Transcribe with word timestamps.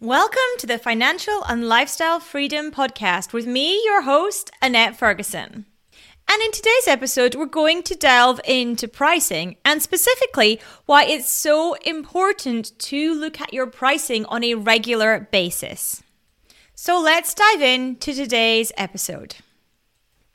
Welcome 0.00 0.38
to 0.58 0.66
the 0.68 0.78
Financial 0.78 1.42
and 1.48 1.68
Lifestyle 1.68 2.20
Freedom 2.20 2.70
Podcast 2.70 3.32
with 3.32 3.48
me, 3.48 3.82
your 3.84 4.02
host, 4.02 4.48
Annette 4.62 4.96
Ferguson. 4.96 5.66
And 6.30 6.42
in 6.44 6.52
today's 6.52 6.86
episode, 6.86 7.34
we're 7.34 7.46
going 7.46 7.82
to 7.82 7.96
delve 7.96 8.40
into 8.44 8.86
pricing 8.86 9.56
and 9.64 9.82
specifically 9.82 10.60
why 10.86 11.02
it's 11.02 11.28
so 11.28 11.74
important 11.84 12.78
to 12.78 13.12
look 13.12 13.40
at 13.40 13.52
your 13.52 13.66
pricing 13.66 14.24
on 14.26 14.44
a 14.44 14.54
regular 14.54 15.26
basis. 15.32 16.00
So 16.76 17.00
let's 17.00 17.34
dive 17.34 17.60
into 17.60 18.14
today's 18.14 18.70
episode. 18.76 19.34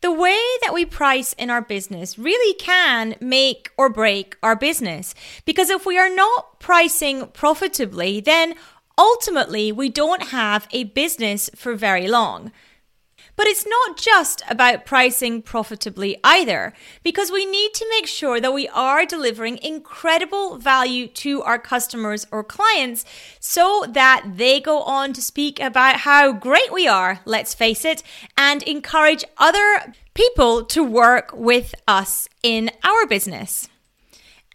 The 0.02 0.12
way 0.12 0.42
that 0.64 0.74
we 0.74 0.84
price 0.84 1.32
in 1.32 1.50
our 1.50 1.62
business 1.62 2.20
really 2.20 2.54
can 2.56 3.16
make 3.22 3.72
or 3.78 3.88
break 3.88 4.36
our 4.44 4.54
business 4.54 5.16
because 5.46 5.70
if 5.70 5.86
we 5.86 5.98
are 5.98 6.14
not 6.14 6.60
pricing 6.60 7.28
profitably, 7.28 8.20
then 8.20 8.56
ultimately 8.98 9.72
we 9.72 9.90
don't 9.90 10.30
have 10.30 10.68
a 10.72 10.84
business 10.86 11.50
for 11.56 11.76
very 11.76 12.08
long. 12.08 12.52
But 13.36 13.48
it's 13.48 13.66
not 13.66 13.98
just 13.98 14.44
about 14.48 14.86
pricing 14.86 15.42
profitably 15.42 16.18
either, 16.24 16.72
because 17.02 17.32
we 17.32 17.48
need 17.48 17.74
to 17.74 17.90
make 17.90 18.06
sure 18.06 18.40
that 18.40 18.54
we 18.54 18.68
are 18.68 19.08
delivering 19.08 19.58
incredible 19.64 20.58
value 20.58 21.08
to 21.08 21.42
our 21.42 21.58
customers 21.58 22.28
or 22.32 22.44
clients 22.44 23.06
so 23.40 23.86
that 23.90 24.24
they 24.36 24.60
go 24.60 24.84
on 24.84 25.14
to 25.14 25.22
speak 25.22 25.60
about 25.60 26.02
how 26.02 26.32
great 26.32 26.72
we 26.72 26.88
are, 26.88 27.22
let's 27.26 27.56
face 27.56 27.84
it, 27.84 28.04
and 28.38 28.62
encourage 28.64 29.26
other 29.40 29.94
people 30.14 30.64
to 30.66 30.84
work 30.84 31.32
with 31.34 31.74
us 31.88 32.30
in 32.44 32.70
our 32.84 33.08
business. 33.08 33.68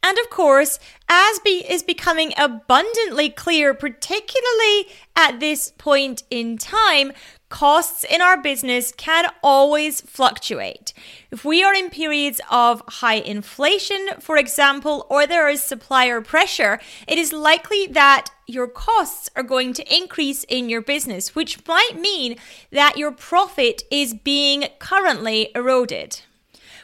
And 0.03 0.19
of 0.19 0.31
course, 0.31 0.79
as 1.09 1.39
be- 1.41 1.65
is 1.69 1.83
becoming 1.83 2.33
abundantly 2.37 3.31
clear, 3.31 3.75
particularly 3.75 4.89
at 5.17 5.41
this 5.41 5.73
point 5.77 6.23
in 6.31 6.57
time, 6.59 7.13
costs 7.49 8.05
in 8.05 8.21
our 8.21 8.41
business 8.41 8.93
can 8.93 9.27
always 9.43 10.01
fluctuate. 10.01 10.93
If 11.31 11.45
we 11.45 11.63
are 11.65 11.75
in 11.75 11.91
periods 11.91 12.41
of 12.51 12.83
high 12.87 13.15
inflation, 13.15 14.09
for 14.21 14.37
example, 14.37 15.07
or 15.09 15.27
there 15.27 15.49
is 15.49 15.63
supplier 15.63 16.21
pressure, 16.21 16.79
it 17.07 17.19
is 17.19 17.33
likely 17.33 17.87
that 17.89 18.29
your 18.47 18.69
costs 18.69 19.29
are 19.35 19.43
going 19.43 19.73
to 19.75 19.95
increase 19.95 20.45
in 20.45 20.69
your 20.69 20.83
business, 20.83 21.35
which 21.35 21.67
might 21.67 21.99
mean 21.99 22.37
that 22.71 22.97
your 22.97 23.13
profit 23.13 23.83
is 23.91 24.15
being 24.15 24.69
currently 24.79 25.51
eroded 25.55 26.21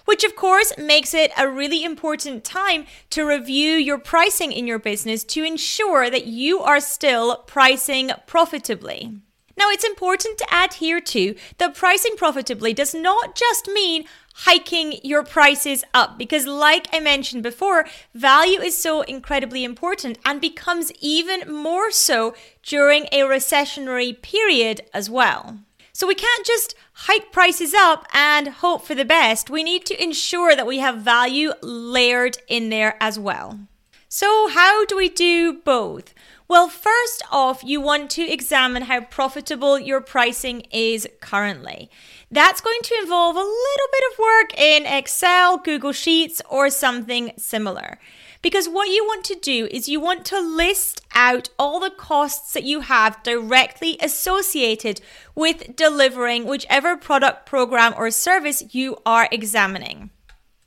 which 0.05 0.25
of 0.25 0.37
course 0.37 0.73
makes 0.79 1.15
it 1.15 1.31
a 1.37 1.49
really 1.49 1.85
important 1.85 2.45
time 2.45 2.87
to 3.11 3.25
review 3.25 3.73
your 3.73 3.99
pricing 3.99 4.53
in 4.53 4.67
your 4.67 4.79
business 4.79 5.25
to 5.25 5.45
ensure 5.45 6.11
that 6.11 6.27
you 6.27 6.61
are 6.61 6.81
still 6.81 7.39
pricing 7.47 8.11
profitably. 8.27 9.21
Now, 9.57 9.71
it's 9.71 9.85
important 9.85 10.39
to 10.39 10.53
add 10.53 10.75
here 10.75 11.01
too 11.01 11.37
that 11.59 11.75
pricing 11.75 12.17
profitably 12.17 12.73
does 12.73 12.95
not 12.95 13.37
just 13.37 13.69
mean 13.69 14.05
hiking 14.35 14.99
your 15.05 15.23
prices 15.23 15.85
up 15.95 16.19
because, 16.19 16.47
like 16.47 16.89
I 16.93 16.99
mentioned 16.99 17.45
before, 17.45 17.87
value 18.15 18.61
is 18.61 18.77
so 18.77 19.03
incredibly 19.03 19.63
important 19.63 20.19
and 20.25 20.41
becomes 20.41 20.91
even 21.01 21.53
more 21.53 21.93
so 21.93 22.35
during 22.63 23.05
a 23.13 23.21
recessionary 23.21 24.21
period 24.21 24.83
as 24.93 25.09
well. 25.09 25.61
So, 25.97 26.09
we 26.09 26.17
can't 26.17 26.45
just 26.45 26.75
hike 26.93 27.31
prices 27.31 27.73
up 27.73 28.05
and 28.13 28.49
hope 28.49 28.85
for 28.85 28.97
the 28.97 29.05
best. 29.05 29.49
We 29.49 29.63
need 29.63 29.87
to 29.87 30.03
ensure 30.03 30.57
that 30.57 30.67
we 30.67 30.81
have 30.81 30.99
value 30.99 31.53
layered 31.63 32.39
in 32.49 32.69
there 32.69 32.97
as 33.01 33.17
well. 33.17 33.61
So, 34.09 34.49
how 34.49 34.85
do 34.87 34.97
we 34.97 35.09
do 35.09 35.61
both? 35.65 36.13
Well, 36.49 36.69
first 36.69 37.23
off, 37.31 37.65
you 37.65 37.81
want 37.81 38.11
to 38.11 38.23
examine 38.23 38.83
how 38.83 39.03
profitable 39.03 39.79
your 39.79 40.01
pricing 40.01 40.63
is 40.73 41.09
currently. 41.21 41.89
That's 42.31 42.61
going 42.61 42.81
to 42.83 42.99
involve 43.01 43.37
a 43.37 43.39
little 43.39 43.89
bit 43.93 44.03
of 44.13 44.19
work 44.19 44.59
in 44.59 44.87
Excel, 44.87 45.59
Google 45.59 45.93
Sheets, 45.93 46.43
or 46.51 46.71
something 46.71 47.33
similar. 47.37 47.99
Because 48.45 48.69
what 48.69 48.91
you 48.91 49.07
want 49.07 49.25
to 49.25 49.37
do 49.37 49.69
is 49.71 49.89
you 49.89 50.01
want 50.01 50.27
to 50.27 50.39
list 50.39 51.01
out 51.15 51.49
all 51.59 51.81
the 51.81 51.89
costs 51.89 52.53
that 52.53 52.63
you 52.63 52.81
have 52.81 53.23
directly 53.23 53.97
associated 54.03 55.01
with 55.35 55.75
delivering 55.75 56.45
whichever 56.45 56.95
product, 56.95 57.47
program, 57.47 57.95
or 57.97 58.11
service 58.11 58.75
you 58.75 58.99
are 59.07 59.31
examining. 59.33 60.11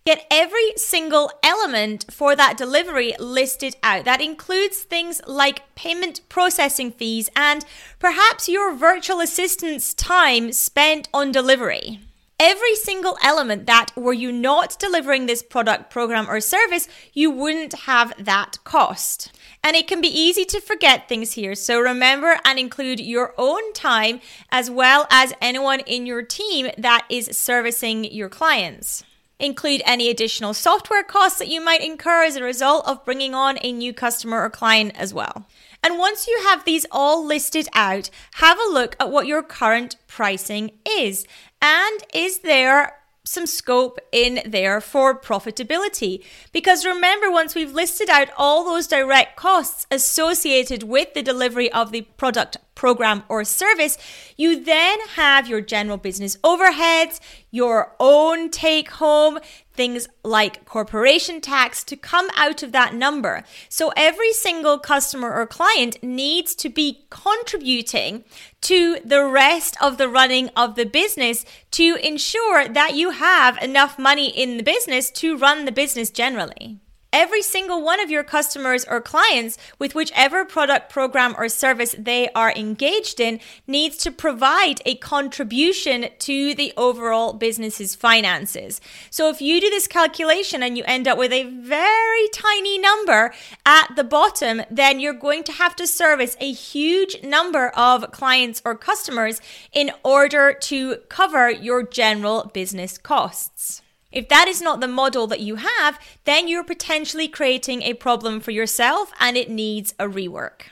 Get 0.07 0.25
every 0.31 0.73
single 0.75 1.29
element 1.43 2.11
for 2.11 2.35
that 2.35 2.57
delivery 2.57 3.13
listed 3.19 3.75
out. 3.83 4.05
That 4.05 4.21
includes 4.21 4.81
things 4.81 5.21
like 5.27 5.75
payment 5.75 6.21
processing 6.29 6.91
fees 6.91 7.29
and 7.35 7.63
perhaps 7.99 8.49
your 8.49 8.73
virtual 8.73 9.19
assistant's 9.19 9.93
time 9.93 10.51
spent 10.51 11.09
on 11.13 11.31
delivery. 11.31 12.06
Every 12.39 12.75
single 12.75 13.17
element 13.23 13.65
that 13.65 13.87
were 13.95 14.13
you 14.13 14.31
not 14.31 14.77
delivering 14.77 15.25
this 15.25 15.41
product, 15.41 15.89
program, 15.89 16.29
or 16.29 16.39
service, 16.39 16.87
you 17.11 17.31
wouldn't 17.31 17.73
have 17.73 18.13
that 18.23 18.59
cost. 18.63 19.31
And 19.63 19.75
it 19.75 19.87
can 19.87 20.01
be 20.01 20.07
easy 20.07 20.45
to 20.45 20.61
forget 20.61 21.09
things 21.09 21.33
here. 21.33 21.55
So 21.55 21.79
remember 21.79 22.39
and 22.45 22.59
include 22.59 22.99
your 22.99 23.33
own 23.39 23.73
time 23.73 24.21
as 24.51 24.69
well 24.69 25.07
as 25.09 25.33
anyone 25.41 25.79
in 25.79 26.05
your 26.05 26.21
team 26.21 26.69
that 26.77 27.07
is 27.09 27.35
servicing 27.35 28.03
your 28.03 28.29
clients. 28.29 29.03
Include 29.39 29.81
any 29.85 30.09
additional 30.09 30.53
software 30.53 31.03
costs 31.03 31.37
that 31.39 31.47
you 31.47 31.61
might 31.61 31.83
incur 31.83 32.23
as 32.23 32.35
a 32.35 32.43
result 32.43 32.87
of 32.87 33.05
bringing 33.05 33.35
on 33.35 33.59
a 33.61 33.71
new 33.71 33.93
customer 33.93 34.41
or 34.41 34.49
client 34.49 34.93
as 34.95 35.13
well. 35.13 35.45
And 35.83 35.99
once 35.99 36.27
you 36.27 36.39
have 36.47 36.65
these 36.65 36.85
all 36.91 37.23
listed 37.25 37.67
out, 37.73 38.09
have 38.35 38.57
a 38.57 38.71
look 38.71 38.95
at 38.99 39.11
what 39.11 39.27
your 39.27 39.43
current 39.43 39.95
pricing 40.07 40.71
is. 40.85 41.25
And 41.61 42.03
is 42.13 42.39
there 42.39 42.97
some 43.27 43.45
scope 43.45 43.99
in 44.11 44.39
there 44.45 44.79
for 44.79 45.19
profitability. 45.19 46.23
Because 46.51 46.85
remember, 46.85 47.29
once 47.29 47.55
we've 47.55 47.73
listed 47.73 48.09
out 48.09 48.29
all 48.37 48.63
those 48.63 48.87
direct 48.87 49.35
costs 49.35 49.85
associated 49.91 50.83
with 50.83 51.13
the 51.13 51.21
delivery 51.21 51.71
of 51.71 51.91
the 51.91 52.01
product, 52.01 52.57
program, 52.77 53.23
or 53.27 53.43
service, 53.43 53.97
you 54.37 54.63
then 54.63 54.99
have 55.15 55.49
your 55.49 55.59
general 55.59 55.97
business 55.97 56.37
overheads, 56.37 57.19
your 57.51 57.95
own 57.99 58.49
take 58.49 58.91
home, 58.91 59.39
things 59.73 60.07
like 60.23 60.65
corporation 60.65 61.41
tax 61.41 61.83
to 61.83 61.95
come 61.95 62.29
out 62.35 62.63
of 62.63 62.71
that 62.71 62.93
number. 62.93 63.43
So 63.67 63.91
every 63.97 64.31
single 64.31 64.79
customer 64.79 65.33
or 65.33 65.45
client 65.45 66.01
needs 66.01 66.55
to 66.55 66.69
be 66.69 67.05
contributing 67.09 68.23
to 68.61 68.99
the 69.03 69.25
rest 69.25 69.75
of 69.81 69.97
the 69.97 70.07
running 70.07 70.49
of 70.55 70.75
the 70.75 70.85
business 70.85 71.45
to 71.71 71.95
ensure 71.95 72.67
that 72.67 72.95
you 72.95 73.11
have 73.11 73.57
enough 73.61 73.99
money 73.99 74.29
in 74.29 74.57
the 74.57 74.63
business 74.63 75.11
to 75.11 75.37
run 75.37 75.65
the 75.65 75.71
business 75.71 76.09
generally. 76.09 76.79
Every 77.13 77.41
single 77.41 77.81
one 77.81 78.01
of 78.01 78.11
your 78.11 78.23
customers 78.23 78.83
or 78.83 78.99
clients 78.99 79.57
with 79.79 79.95
whichever 79.95 80.43
product, 80.43 80.91
program, 80.91 81.35
or 81.37 81.47
service 81.47 81.95
they 81.97 82.27
are 82.35 82.51
engaged 82.51 83.21
in 83.21 83.39
needs 83.65 83.95
to 83.99 84.11
provide 84.11 84.81
a 84.85 84.95
contribution 84.95 86.09
to 86.19 86.53
the 86.53 86.73
overall 86.75 87.31
business's 87.31 87.95
finances. 87.95 88.81
So 89.09 89.29
if 89.29 89.41
you 89.41 89.61
do 89.61 89.69
this 89.69 89.87
calculation 89.87 90.61
and 90.61 90.77
you 90.77 90.83
end 90.85 91.07
up 91.07 91.17
with 91.17 91.31
a 91.31 91.45
very 91.45 92.27
tiny 92.33 92.77
number 92.77 93.33
at 93.65 93.95
the 93.95 94.03
bottom, 94.03 94.61
then 94.69 94.99
you're 94.99 95.13
going 95.13 95.45
to 95.45 95.53
have 95.53 95.77
to 95.77 95.87
service 95.87 96.35
a 96.41 96.51
huge 96.51 97.23
number 97.23 97.69
of 97.69 98.11
clients 98.11 98.61
or 98.65 98.75
customers 98.75 99.39
in 99.71 99.91
order 100.03 100.51
to 100.53 100.97
cover 101.07 101.49
your 101.49 101.83
general 101.83 102.51
business 102.53 102.97
costs. 102.97 103.81
If 104.11 104.29
that 104.29 104.47
is 104.47 104.61
not 104.61 104.79
the 104.79 104.87
model 104.87 105.27
that 105.27 105.41
you 105.41 105.55
have, 105.55 105.99
then 106.23 106.47
you're 106.47 106.63
potentially 106.63 107.27
creating 107.27 107.81
a 107.81 107.93
problem 107.93 108.39
for 108.39 108.51
yourself 108.51 109.11
and 109.19 109.35
it 109.35 109.49
needs 109.49 109.93
a 109.99 110.07
rework. 110.07 110.67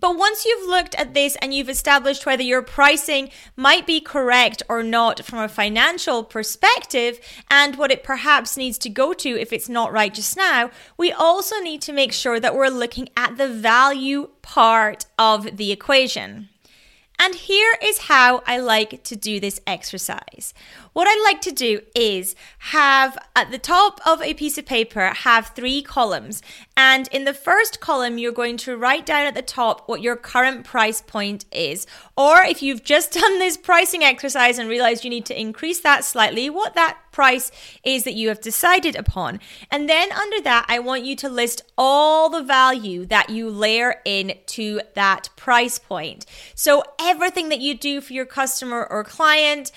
But 0.00 0.16
once 0.16 0.44
you've 0.44 0.68
looked 0.68 0.94
at 0.94 1.12
this 1.12 1.36
and 1.36 1.52
you've 1.52 1.68
established 1.68 2.24
whether 2.24 2.42
your 2.42 2.62
pricing 2.62 3.30
might 3.56 3.86
be 3.86 4.00
correct 4.00 4.62
or 4.68 4.82
not 4.82 5.24
from 5.24 5.40
a 5.40 5.48
financial 5.48 6.22
perspective 6.22 7.18
and 7.50 7.76
what 7.76 7.90
it 7.90 8.04
perhaps 8.04 8.56
needs 8.56 8.78
to 8.78 8.90
go 8.90 9.12
to 9.14 9.28
if 9.30 9.52
it's 9.52 9.68
not 9.68 9.92
right 9.92 10.14
just 10.14 10.36
now, 10.36 10.70
we 10.96 11.10
also 11.10 11.58
need 11.60 11.82
to 11.82 11.92
make 11.92 12.12
sure 12.12 12.38
that 12.38 12.54
we're 12.54 12.68
looking 12.68 13.08
at 13.16 13.38
the 13.38 13.48
value 13.48 14.28
part 14.40 15.06
of 15.18 15.56
the 15.56 15.72
equation. 15.72 16.48
And 17.20 17.34
here 17.34 17.74
is 17.82 17.98
how 17.98 18.42
I 18.46 18.58
like 18.58 19.02
to 19.02 19.16
do 19.16 19.40
this 19.40 19.60
exercise. 19.66 20.54
What 20.92 21.08
I 21.08 21.20
like 21.24 21.40
to 21.42 21.52
do 21.52 21.80
is 21.94 22.36
have 22.58 23.18
at 23.34 23.50
the 23.50 23.58
top 23.58 24.00
of 24.06 24.22
a 24.22 24.34
piece 24.34 24.56
of 24.56 24.66
paper 24.66 25.08
have 25.08 25.48
three 25.48 25.82
columns. 25.82 26.42
And 26.76 27.08
in 27.08 27.24
the 27.24 27.34
first 27.34 27.80
column, 27.80 28.18
you're 28.18 28.30
going 28.30 28.56
to 28.58 28.76
write 28.76 29.04
down 29.04 29.26
at 29.26 29.34
the 29.34 29.42
top 29.42 29.88
what 29.88 30.00
your 30.00 30.14
current 30.14 30.64
price 30.64 31.02
point 31.02 31.44
is. 31.50 31.86
Or 32.16 32.42
if 32.42 32.62
you've 32.62 32.84
just 32.84 33.12
done 33.20 33.38
this 33.40 33.56
pricing 33.56 34.04
exercise 34.04 34.58
and 34.58 34.68
realized 34.68 35.02
you 35.02 35.10
need 35.10 35.26
to 35.26 35.40
increase 35.40 35.80
that 35.80 36.04
slightly, 36.04 36.48
what 36.48 36.74
that 36.74 36.98
price 37.18 37.50
is 37.82 38.04
that 38.04 38.14
you 38.14 38.28
have 38.28 38.40
decided 38.40 38.94
upon. 38.94 39.40
And 39.72 39.90
then 39.90 40.12
under 40.12 40.40
that, 40.42 40.66
I 40.68 40.78
want 40.78 41.04
you 41.04 41.16
to 41.16 41.28
list 41.28 41.62
all 41.76 42.30
the 42.30 42.44
value 42.44 43.06
that 43.06 43.28
you 43.28 43.50
layer 43.50 43.96
in 44.04 44.34
to 44.58 44.80
that 44.94 45.28
price 45.34 45.80
point. 45.80 46.26
So 46.54 46.84
everything 47.00 47.48
that 47.48 47.58
you 47.58 47.76
do 47.76 48.00
for 48.00 48.12
your 48.12 48.24
customer 48.24 48.86
or 48.88 49.02
client, 49.02 49.72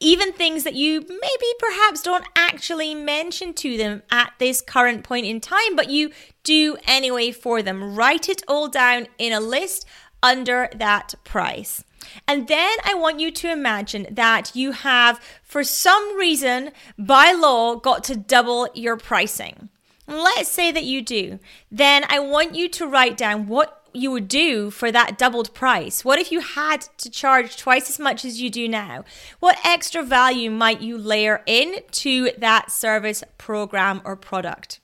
even 0.00 0.32
things 0.32 0.64
that 0.64 0.74
you 0.74 1.02
maybe 1.02 1.50
perhaps 1.60 2.02
don't 2.02 2.26
actually 2.34 2.96
mention 2.96 3.54
to 3.54 3.76
them 3.76 4.02
at 4.10 4.32
this 4.40 4.60
current 4.60 5.04
point 5.04 5.24
in 5.24 5.40
time, 5.40 5.76
but 5.76 5.88
you 5.88 6.10
do 6.42 6.76
anyway 6.84 7.30
for 7.30 7.62
them. 7.62 7.94
Write 7.94 8.28
it 8.28 8.42
all 8.48 8.66
down 8.66 9.06
in 9.18 9.32
a 9.32 9.38
list 9.38 9.86
under 10.20 10.68
that 10.74 11.14
price. 11.22 11.84
And 12.26 12.48
then 12.48 12.76
I 12.84 12.94
want 12.94 13.20
you 13.20 13.30
to 13.30 13.50
imagine 13.50 14.06
that 14.10 14.54
you 14.54 14.72
have, 14.72 15.20
for 15.42 15.64
some 15.64 16.16
reason, 16.16 16.72
by 16.98 17.32
law, 17.32 17.76
got 17.76 18.04
to 18.04 18.16
double 18.16 18.68
your 18.74 18.96
pricing. 18.96 19.68
Let's 20.06 20.50
say 20.50 20.70
that 20.70 20.84
you 20.84 21.02
do. 21.02 21.38
Then 21.70 22.04
I 22.08 22.20
want 22.20 22.54
you 22.54 22.68
to 22.68 22.86
write 22.86 23.16
down 23.16 23.48
what 23.48 23.86
you 23.96 24.10
would 24.10 24.28
do 24.28 24.70
for 24.70 24.92
that 24.92 25.18
doubled 25.18 25.52
price? 25.54 26.04
What 26.04 26.18
if 26.18 26.30
you 26.30 26.40
had 26.40 26.82
to 26.98 27.10
charge 27.10 27.56
twice 27.56 27.88
as 27.88 27.98
much 27.98 28.24
as 28.24 28.40
you 28.40 28.50
do 28.50 28.68
now? 28.68 29.04
What 29.40 29.58
extra 29.64 30.02
value 30.02 30.50
might 30.50 30.80
you 30.80 30.98
layer 30.98 31.42
in 31.46 31.80
to 31.92 32.30
that 32.38 32.70
service, 32.70 33.24
program, 33.38 34.02
or 34.04 34.16
product? 34.16 34.80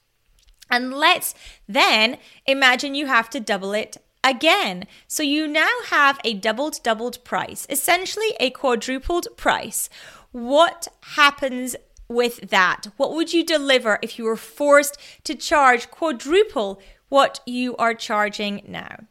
And 0.71 0.95
let's 0.95 1.35
then 1.69 2.17
imagine 2.47 2.95
you 2.95 3.07
have 3.07 3.29
to 3.31 3.41
double 3.41 3.75
it 3.75 3.99
again. 4.25 4.87
So 5.07 5.23
you 5.23 5.47
now 5.47 5.71
have 5.87 6.21
a 6.25 6.35
doubled, 6.35 6.83
doubled 6.83 7.23
price, 7.25 7.67
essentially 7.69 8.37
a 8.41 8.51
quadrupled 8.51 9.29
price. 9.37 9.89
What 10.33 10.89
happens 11.17 11.77
with 12.09 12.51
that? 12.51 12.87
What 12.97 13.13
would 13.13 13.33
you 13.33 13.45
deliver 13.45 13.99
if 14.03 14.19
you 14.19 14.25
were 14.25 14.37
forced 14.37 14.99
to 15.25 15.35
charge 15.35 15.91
quadruple 15.91 16.81
what 17.09 17.41
you 17.47 17.77
are 17.77 17.95
charging 17.95 18.63
now? 18.67 19.07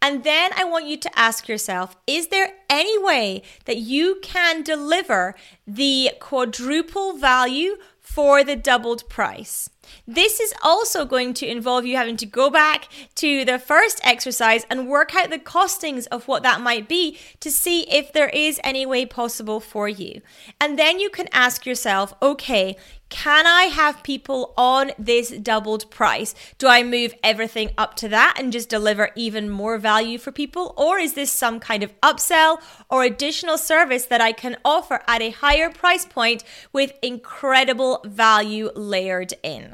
And 0.00 0.24
then 0.24 0.50
I 0.56 0.64
want 0.64 0.86
you 0.86 0.96
to 0.98 1.18
ask 1.18 1.48
yourself 1.48 1.96
is 2.06 2.28
there 2.28 2.54
any 2.70 3.02
way 3.02 3.42
that 3.66 3.78
you 3.78 4.18
can 4.22 4.62
deliver 4.62 5.34
the 5.66 6.12
quadruple 6.20 7.16
value 7.16 7.76
for 8.00 8.44
the 8.44 8.56
doubled 8.56 9.08
price? 9.08 9.68
This 10.06 10.40
is 10.40 10.54
also 10.62 11.04
going 11.04 11.34
to 11.34 11.46
involve 11.46 11.86
you 11.86 11.96
having 11.96 12.16
to 12.18 12.26
go 12.26 12.50
back 12.50 12.88
to 13.16 13.44
the 13.44 13.58
first 13.58 14.00
exercise 14.04 14.66
and 14.70 14.88
work 14.88 15.14
out 15.14 15.30
the 15.30 15.38
costings 15.38 16.06
of 16.08 16.28
what 16.28 16.42
that 16.42 16.60
might 16.60 16.88
be 16.88 17.18
to 17.40 17.50
see 17.50 17.82
if 17.82 18.12
there 18.12 18.28
is 18.28 18.60
any 18.62 18.86
way 18.86 19.06
possible 19.06 19.60
for 19.60 19.88
you. 19.88 20.20
And 20.60 20.78
then 20.78 21.00
you 21.00 21.10
can 21.10 21.28
ask 21.32 21.66
yourself, 21.66 22.14
okay, 22.20 22.76
can 23.14 23.46
I 23.46 23.64
have 23.64 24.02
people 24.02 24.54
on 24.56 24.90
this 24.98 25.30
doubled 25.30 25.88
price? 25.90 26.34
Do 26.58 26.66
I 26.66 26.82
move 26.82 27.14
everything 27.22 27.70
up 27.78 27.94
to 27.96 28.08
that 28.08 28.34
and 28.38 28.52
just 28.52 28.68
deliver 28.68 29.10
even 29.14 29.48
more 29.48 29.78
value 29.78 30.18
for 30.18 30.32
people? 30.32 30.74
Or 30.76 30.98
is 30.98 31.14
this 31.14 31.30
some 31.30 31.60
kind 31.60 31.84
of 31.84 31.92
upsell 32.00 32.60
or 32.90 33.04
additional 33.04 33.56
service 33.56 34.06
that 34.06 34.20
I 34.20 34.32
can 34.32 34.56
offer 34.64 35.00
at 35.06 35.22
a 35.22 35.30
higher 35.30 35.70
price 35.70 36.04
point 36.04 36.42
with 36.72 36.92
incredible 37.02 38.00
value 38.04 38.70
layered 38.74 39.34
in? 39.44 39.73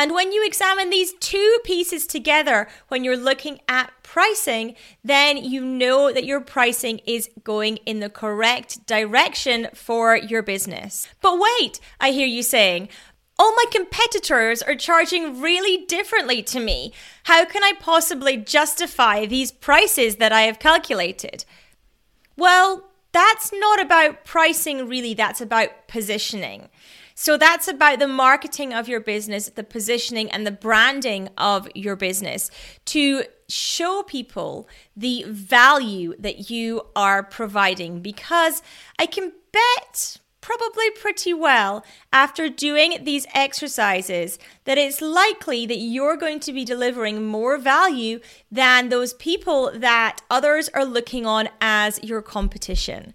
And 0.00 0.14
when 0.14 0.32
you 0.32 0.42
examine 0.46 0.88
these 0.88 1.12
two 1.20 1.58
pieces 1.62 2.06
together, 2.06 2.68
when 2.88 3.04
you're 3.04 3.18
looking 3.18 3.60
at 3.68 3.92
pricing, 4.02 4.74
then 5.04 5.36
you 5.36 5.62
know 5.62 6.10
that 6.10 6.24
your 6.24 6.40
pricing 6.40 7.02
is 7.04 7.28
going 7.44 7.76
in 7.84 8.00
the 8.00 8.08
correct 8.08 8.86
direction 8.86 9.68
for 9.74 10.16
your 10.16 10.40
business. 10.40 11.06
But 11.20 11.38
wait, 11.38 11.80
I 12.00 12.12
hear 12.12 12.26
you 12.26 12.42
saying, 12.42 12.88
all 13.38 13.52
my 13.52 13.66
competitors 13.70 14.62
are 14.62 14.74
charging 14.74 15.38
really 15.38 15.84
differently 15.84 16.42
to 16.44 16.60
me. 16.60 16.94
How 17.24 17.44
can 17.44 17.62
I 17.62 17.74
possibly 17.78 18.38
justify 18.38 19.26
these 19.26 19.52
prices 19.52 20.16
that 20.16 20.32
I 20.32 20.42
have 20.42 20.58
calculated? 20.58 21.44
Well, 22.38 22.88
that's 23.12 23.52
not 23.52 23.78
about 23.82 24.24
pricing, 24.24 24.88
really, 24.88 25.12
that's 25.12 25.42
about 25.42 25.88
positioning. 25.88 26.70
So 27.20 27.36
that's 27.36 27.68
about 27.68 27.98
the 27.98 28.08
marketing 28.08 28.72
of 28.72 28.88
your 28.88 28.98
business, 28.98 29.50
the 29.50 29.62
positioning 29.62 30.30
and 30.30 30.46
the 30.46 30.50
branding 30.50 31.28
of 31.36 31.68
your 31.74 31.94
business 31.94 32.50
to 32.86 33.24
show 33.46 34.02
people 34.06 34.66
the 34.96 35.26
value 35.28 36.14
that 36.18 36.48
you 36.48 36.80
are 36.96 37.22
providing 37.22 38.00
because 38.00 38.62
I 38.98 39.04
can 39.04 39.32
bet 39.52 40.16
probably 40.40 40.88
pretty 40.92 41.34
well 41.34 41.84
after 42.10 42.48
doing 42.48 43.04
these 43.04 43.26
exercises 43.34 44.38
that 44.64 44.78
it's 44.78 45.02
likely 45.02 45.66
that 45.66 45.76
you're 45.76 46.16
going 46.16 46.40
to 46.40 46.54
be 46.54 46.64
delivering 46.64 47.26
more 47.26 47.58
value 47.58 48.20
than 48.50 48.88
those 48.88 49.12
people 49.12 49.70
that 49.74 50.22
others 50.30 50.70
are 50.70 50.86
looking 50.86 51.26
on 51.26 51.50
as 51.60 52.02
your 52.02 52.22
competition. 52.22 53.12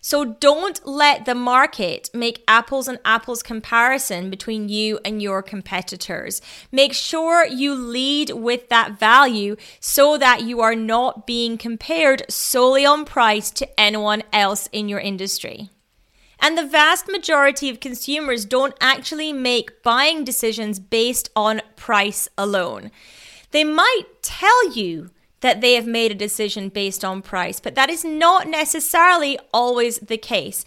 So 0.00 0.24
don't 0.24 0.86
let 0.86 1.26
the 1.26 1.34
market 1.34 2.08
make 2.14 2.42
apples 2.48 2.88
and 2.88 2.98
apples 3.04 3.42
comparison 3.42 4.30
between 4.30 4.68
you 4.68 4.98
and 5.04 5.20
your 5.20 5.42
competitors. 5.42 6.40
Make 6.72 6.94
sure 6.94 7.46
you 7.46 7.74
lead 7.74 8.30
with 8.30 8.68
that 8.70 8.98
value 8.98 9.56
so 9.78 10.16
that 10.16 10.42
you 10.42 10.60
are 10.60 10.74
not 10.74 11.26
being 11.26 11.58
compared 11.58 12.22
solely 12.30 12.86
on 12.86 13.04
price 13.04 13.50
to 13.52 13.80
anyone 13.80 14.22
else 14.32 14.68
in 14.72 14.88
your 14.88 15.00
industry. 15.00 15.68
And 16.42 16.56
the 16.56 16.66
vast 16.66 17.06
majority 17.06 17.68
of 17.68 17.80
consumers 17.80 18.46
don't 18.46 18.74
actually 18.80 19.32
make 19.32 19.82
buying 19.82 20.24
decisions 20.24 20.78
based 20.78 21.28
on 21.36 21.60
price 21.76 22.28
alone. 22.38 22.90
They 23.50 23.64
might 23.64 24.04
tell 24.22 24.72
you 24.72 25.10
that 25.40 25.60
they 25.60 25.74
have 25.74 25.86
made 25.86 26.10
a 26.10 26.14
decision 26.14 26.68
based 26.68 27.04
on 27.04 27.22
price, 27.22 27.60
but 27.60 27.74
that 27.74 27.90
is 27.90 28.04
not 28.04 28.46
necessarily 28.46 29.38
always 29.52 29.98
the 29.98 30.18
case. 30.18 30.64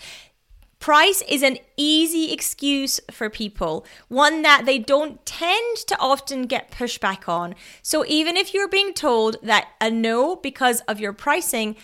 Price 0.79 1.23
is 1.29 1.43
an 1.43 1.59
easy 1.77 2.33
excuse 2.33 2.99
for 3.09 3.29
people, 3.29 3.85
one 4.09 4.41
that 4.41 4.65
they 4.65 4.77
don't 4.77 5.25
tend 5.25 5.77
to 5.87 5.97
often 5.97 6.41
get 6.45 6.71
pushback 6.71 7.29
on. 7.29 7.55
So 7.81 8.03
even 8.05 8.35
if 8.35 8.53
you're 8.53 8.67
being 8.67 8.93
told 8.93 9.37
that 9.43 9.69
a 9.79 9.89
no 9.89 10.35
because 10.35 10.81
of 10.81 10.99
your 10.99 11.13
pricing, 11.13 11.77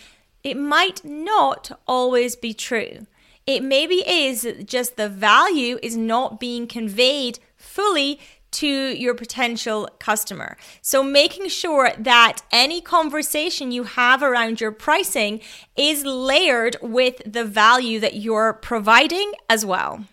it 0.44 0.58
might 0.58 1.02
not 1.02 1.80
always 1.86 2.36
be 2.36 2.52
true. 2.52 3.06
It 3.46 3.62
maybe 3.62 4.06
is 4.06 4.46
just 4.66 4.96
the 4.96 5.08
value 5.08 5.78
is 5.82 5.96
not 5.96 6.38
being 6.38 6.66
conveyed 6.66 7.38
fully 7.56 8.20
to 8.52 8.66
your 8.66 9.14
potential 9.14 9.88
customer. 9.98 10.56
So, 10.82 11.02
making 11.02 11.48
sure 11.48 11.92
that 11.98 12.42
any 12.52 12.80
conversation 12.80 13.72
you 13.72 13.84
have 13.84 14.22
around 14.22 14.60
your 14.60 14.72
pricing 14.72 15.40
is 15.76 16.04
layered 16.04 16.76
with 16.82 17.22
the 17.24 17.44
value 17.44 18.00
that 18.00 18.14
you're 18.14 18.52
providing 18.52 19.32
as 19.48 19.64
well. 19.64 20.04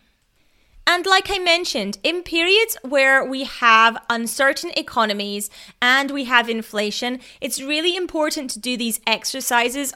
And 0.90 1.06
like 1.06 1.30
I 1.30 1.38
mentioned, 1.38 1.98
in 2.02 2.24
periods 2.24 2.78
where 2.82 3.24
we 3.24 3.44
have 3.44 4.02
uncertain 4.10 4.72
economies 4.78 5.50
and 5.82 6.10
we 6.12 6.24
have 6.24 6.50
inflation, 6.50 7.20
it's 7.42 7.62
really 7.62 7.98
important 7.98 8.50
to 8.52 8.60
do 8.60 8.78
these 8.78 9.02
exercises 9.06 9.94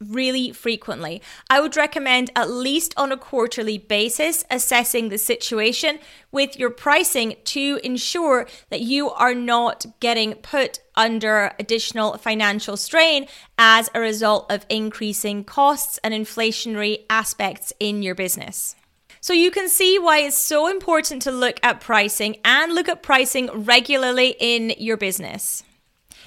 really 0.00 0.52
frequently. 0.52 1.20
I 1.50 1.60
would 1.60 1.76
recommend 1.76 2.30
at 2.36 2.50
least 2.50 2.94
on 2.96 3.12
a 3.12 3.16
quarterly 3.16 3.78
basis 3.78 4.44
assessing 4.50 5.08
the 5.08 5.18
situation 5.18 5.98
with 6.30 6.58
your 6.58 6.70
pricing 6.70 7.36
to 7.44 7.80
ensure 7.82 8.46
that 8.70 8.80
you 8.80 9.10
are 9.10 9.34
not 9.34 9.86
getting 10.00 10.34
put 10.34 10.80
under 10.94 11.52
additional 11.58 12.16
financial 12.18 12.76
strain 12.76 13.26
as 13.56 13.90
a 13.94 14.00
result 14.00 14.50
of 14.50 14.66
increasing 14.68 15.44
costs 15.44 15.98
and 16.04 16.14
inflationary 16.14 17.04
aspects 17.08 17.72
in 17.80 18.02
your 18.02 18.14
business. 18.14 18.74
So 19.20 19.32
you 19.32 19.50
can 19.50 19.68
see 19.68 19.98
why 19.98 20.20
it's 20.20 20.36
so 20.36 20.68
important 20.68 21.22
to 21.22 21.32
look 21.32 21.58
at 21.62 21.80
pricing 21.80 22.36
and 22.44 22.74
look 22.74 22.88
at 22.88 23.02
pricing 23.02 23.50
regularly 23.52 24.36
in 24.38 24.74
your 24.78 24.96
business. 24.96 25.64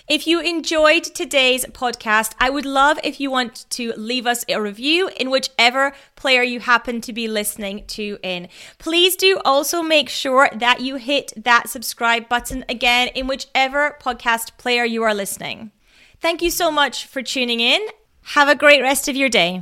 If 0.08 0.28
you 0.28 0.40
enjoyed 0.40 1.04
today's 1.04 1.66
podcast, 1.66 2.34
I 2.40 2.50
would 2.50 2.66
love 2.66 3.00
if 3.04 3.20
you 3.20 3.30
want 3.30 3.66
to 3.72 3.94
leave 3.96 4.26
us 4.26 4.44
a 4.50 4.62
review 4.62 5.10
in 5.16 5.30
whichever 5.30 5.94
player 6.16 6.42
you 6.42 6.60
happen 6.60 7.02
to 7.02 7.14
be 7.14 7.28
listening 7.28 7.86
to 7.88 8.18
in. 8.24 8.48
Please 8.78 9.16
do 9.16 9.40
also 9.46 9.82
make 9.82 10.10
sure 10.10 10.50
that 10.56 10.82
you 10.82 10.96
hit 10.96 11.34
that 11.36 11.70
subscribe 11.70 12.28
button 12.28 12.66
again 12.68 13.10
in 13.10 13.28
whichever 13.28 13.98
podcast 14.02 14.58
player 14.58 14.84
you 14.84 15.04
are 15.04 15.14
listening. 15.14 15.72
Thank 16.20 16.42
you 16.42 16.50
so 16.52 16.72
much 16.72 17.06
for 17.06 17.22
tuning 17.22 17.60
in. 17.60 17.82
Have 18.24 18.50
a 18.50 18.56
great 18.56 18.82
rest 18.82 19.08
of 19.08 19.16
your 19.16 19.30
day. 19.30 19.62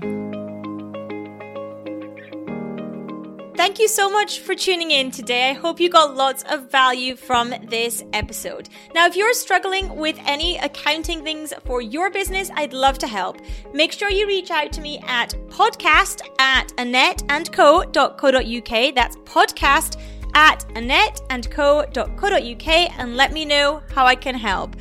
Thank 3.69 3.77
you 3.77 3.87
so 3.87 4.09
much 4.09 4.39
for 4.39 4.55
tuning 4.55 4.89
in 4.89 5.11
today. 5.11 5.51
I 5.51 5.53
hope 5.53 5.79
you 5.79 5.91
got 5.91 6.15
lots 6.15 6.43
of 6.49 6.71
value 6.71 7.15
from 7.15 7.53
this 7.67 8.03
episode. 8.13 8.67
Now, 8.95 9.05
if 9.05 9.15
you're 9.15 9.35
struggling 9.35 9.95
with 9.95 10.17
any 10.25 10.57
accounting 10.57 11.23
things 11.23 11.53
for 11.65 11.79
your 11.79 12.09
business, 12.09 12.49
I'd 12.55 12.73
love 12.73 12.97
to 12.97 13.05
help. 13.05 13.37
Make 13.71 13.91
sure 13.91 14.09
you 14.09 14.25
reach 14.25 14.49
out 14.49 14.71
to 14.71 14.81
me 14.81 14.97
at 15.05 15.35
podcast 15.49 16.27
at 16.39 16.69
annetteandco.co.uk. 16.77 18.95
That's 18.95 19.17
podcast 19.17 20.01
at 20.33 20.67
annetteandco.co.uk 20.69 22.99
and 22.99 23.15
let 23.15 23.31
me 23.31 23.45
know 23.45 23.83
how 23.93 24.07
I 24.07 24.15
can 24.15 24.33
help. 24.33 24.77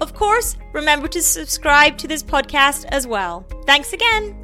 Of 0.00 0.14
course, 0.14 0.56
remember 0.72 1.08
to 1.08 1.20
subscribe 1.20 1.98
to 1.98 2.08
this 2.08 2.22
podcast 2.22 2.86
as 2.88 3.06
well. 3.06 3.44
Thanks 3.66 3.92
again. 3.92 4.39